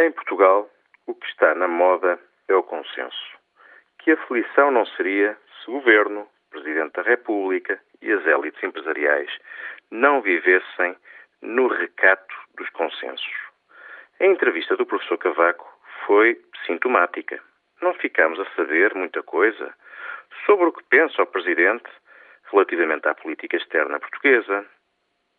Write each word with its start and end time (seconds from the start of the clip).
Em 0.00 0.12
Portugal, 0.12 0.70
o 1.08 1.14
que 1.14 1.26
está 1.26 1.56
na 1.56 1.66
moda 1.66 2.20
é 2.46 2.54
o 2.54 2.62
consenso. 2.62 3.36
Que 3.98 4.12
aflição 4.12 4.70
não 4.70 4.86
seria 4.86 5.36
se 5.58 5.70
o 5.70 5.74
Governo, 5.74 6.28
Presidente 6.50 6.92
da 6.92 7.02
República 7.02 7.80
e 8.00 8.12
as 8.12 8.24
élites 8.24 8.62
empresariais 8.62 9.28
não 9.90 10.22
vivessem 10.22 10.96
no 11.42 11.66
recato 11.66 12.34
dos 12.56 12.70
consensos. 12.70 13.34
A 14.20 14.24
entrevista 14.26 14.76
do 14.76 14.86
professor 14.86 15.18
Cavaco 15.18 15.68
foi 16.06 16.40
sintomática. 16.64 17.42
Não 17.82 17.92
ficámos 17.94 18.38
a 18.38 18.46
saber 18.54 18.94
muita 18.94 19.24
coisa 19.24 19.74
sobre 20.46 20.66
o 20.66 20.72
que 20.72 20.84
pensa 20.84 21.22
o 21.22 21.26
Presidente 21.26 21.90
relativamente 22.52 23.08
à 23.08 23.16
política 23.16 23.56
externa 23.56 23.98
portuguesa, 23.98 24.64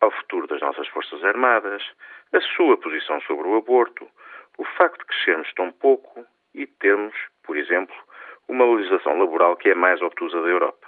ao 0.01 0.11
futuro 0.11 0.47
das 0.47 0.61
nossas 0.61 0.87
Forças 0.87 1.23
Armadas, 1.23 1.83
a 2.33 2.41
sua 2.41 2.77
posição 2.77 3.19
sobre 3.21 3.47
o 3.47 3.57
aborto, 3.57 4.07
o 4.57 4.65
facto 4.65 4.99
de 4.99 5.05
crescermos 5.05 5.53
tão 5.53 5.71
pouco 5.71 6.25
e 6.53 6.65
termos, 6.67 7.15
por 7.43 7.57
exemplo, 7.57 7.95
uma 8.47 8.65
legislação 8.65 9.17
laboral 9.19 9.55
que 9.55 9.69
é 9.69 9.75
mais 9.75 10.01
obtusa 10.01 10.41
da 10.41 10.47
Europa. 10.47 10.87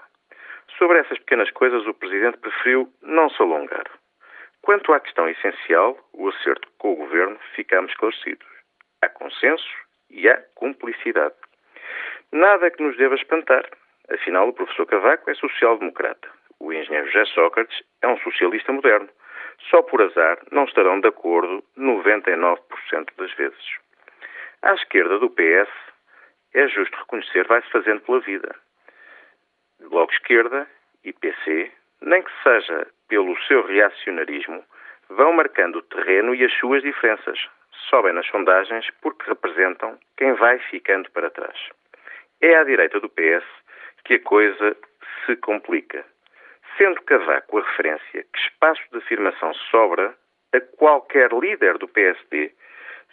Sobre 0.78 1.00
essas 1.00 1.20
pequenas 1.20 1.52
coisas, 1.52 1.86
o 1.86 1.94
Presidente 1.94 2.38
preferiu 2.38 2.92
não 3.02 3.30
se 3.30 3.42
alongar. 3.42 3.86
Quanto 4.62 4.94
à 4.94 5.00
questão 5.00 5.28
essencial, 5.28 5.98
o 6.14 6.30
acerto 6.30 6.68
com 6.78 6.94
o 6.94 6.96
Governo, 6.96 7.38
ficamos 7.56 7.92
esclarecidos. 7.92 8.48
Há 9.02 9.10
consenso 9.10 9.70
e 10.10 10.30
há 10.30 10.38
cumplicidade. 10.56 11.36
Nada 12.32 12.70
que 12.72 12.84
nos 12.84 12.96
deva 12.98 13.16
espantar. 13.16 13.68
Afinal, 14.10 14.50
o 14.50 14.54
professor 14.54 14.86
Cavaco 14.86 15.30
é 15.30 15.34
social-democrata. 15.36 16.41
O 16.64 16.72
engenheiro 16.72 17.08
José 17.08 17.26
Sócrates 17.34 17.84
é 18.04 18.08
um 18.08 18.20
socialista 18.20 18.72
moderno. 18.72 19.10
Só 19.72 19.82
por 19.82 20.00
azar 20.00 20.38
não 20.52 20.66
estarão 20.66 21.00
de 21.00 21.08
acordo 21.08 21.64
99% 21.76 22.60
das 23.18 23.34
vezes. 23.34 23.78
À 24.62 24.76
esquerda 24.76 25.18
do 25.18 25.32
PS, 25.32 25.70
é 26.54 26.68
justo 26.68 26.96
reconhecer, 26.98 27.48
vai-se 27.48 27.68
fazendo 27.72 28.02
pela 28.02 28.20
vida. 28.20 28.56
Bloco 29.90 30.14
Esquerda 30.14 30.68
e 31.04 31.12
PC, 31.12 31.72
nem 32.00 32.22
que 32.22 32.32
seja 32.44 32.88
pelo 33.08 33.36
seu 33.48 33.66
reacionarismo, 33.66 34.64
vão 35.10 35.34
marcando 35.34 35.78
o 35.78 35.82
terreno 35.82 36.36
e 36.36 36.46
as 36.46 36.54
suas 36.60 36.84
diferenças. 36.84 37.40
Sobem 37.90 38.14
nas 38.14 38.28
sondagens 38.28 38.88
porque 39.02 39.28
representam 39.28 39.98
quem 40.16 40.34
vai 40.34 40.60
ficando 40.60 41.10
para 41.10 41.32
trás. 41.32 41.58
É 42.40 42.56
à 42.56 42.64
direita 42.64 43.00
do 43.00 43.10
PS 43.10 43.46
que 44.06 44.14
a 44.14 44.20
coisa 44.20 44.78
se 45.26 45.36
complica 45.38 46.06
sendo 46.82 47.00
Cavaco 47.04 47.60
a 47.60 47.62
referência, 47.62 48.24
que 48.24 48.40
espaço 48.40 48.82
de 48.92 48.98
afirmação 48.98 49.54
sobra 49.70 50.16
a 50.52 50.60
qualquer 50.78 51.32
líder 51.32 51.78
do 51.78 51.88
PSD 51.88 52.52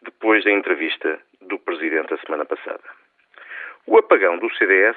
depois 0.01 0.43
da 0.43 0.51
entrevista 0.51 1.21
do 1.43 1.59
Presidente 1.59 2.15
a 2.15 2.19
semana 2.19 2.47
passada. 2.47 2.83
O 3.87 3.99
apagão 3.99 4.39
do 4.39 4.51
CDS 4.55 4.97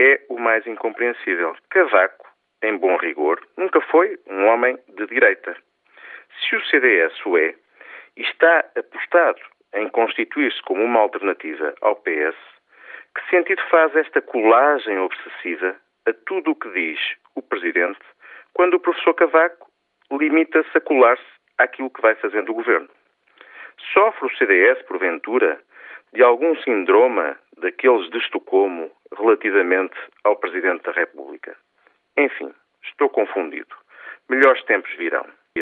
é 0.00 0.20
o 0.28 0.36
mais 0.36 0.66
incompreensível. 0.66 1.54
Cavaco, 1.70 2.26
em 2.64 2.76
bom 2.76 2.96
rigor, 2.96 3.40
nunca 3.56 3.80
foi 3.82 4.18
um 4.26 4.46
homem 4.46 4.76
de 4.88 5.06
direita. 5.06 5.56
Se 6.40 6.56
o 6.56 6.64
CDS 6.66 7.24
o 7.24 7.38
é, 7.38 7.54
e 8.16 8.22
está 8.22 8.64
apostado 8.76 9.40
em 9.74 9.88
constituir-se 9.90 10.60
como 10.62 10.82
uma 10.82 10.98
alternativa 10.98 11.72
ao 11.82 11.94
PS, 11.94 12.36
que 13.14 13.30
sentido 13.30 13.62
faz 13.70 13.94
esta 13.94 14.20
colagem 14.20 14.98
obsessiva 14.98 15.76
a 16.08 16.12
tudo 16.26 16.52
o 16.52 16.56
que 16.56 16.70
diz 16.70 16.98
o 17.34 17.42
Presidente, 17.42 18.00
quando 18.54 18.74
o 18.74 18.80
professor 18.80 19.14
Cavaco 19.14 19.70
limita-se 20.10 20.76
a 20.76 20.80
colar-se 20.80 21.22
àquilo 21.58 21.90
que 21.90 22.00
vai 22.00 22.14
fazendo 22.14 22.50
o 22.50 22.54
governo. 22.54 22.88
Sofre 23.92 24.26
o 24.26 24.36
CDS, 24.36 24.82
porventura, 24.86 25.60
de 26.12 26.22
algum 26.22 26.56
sindroma 26.62 27.38
daqueles 27.58 28.08
de 28.10 28.18
Estocolmo 28.18 28.90
relativamente 29.16 29.96
ao 30.24 30.36
Presidente 30.36 30.82
da 30.84 30.92
República? 30.92 31.56
Enfim, 32.16 32.52
estou 32.82 33.08
confundido. 33.10 33.74
Melhores 34.28 34.62
tempos 34.64 34.90
virão. 34.96 35.26